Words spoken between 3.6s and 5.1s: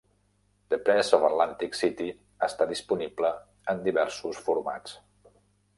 en diversos formats.